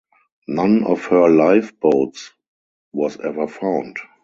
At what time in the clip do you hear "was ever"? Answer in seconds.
2.91-3.47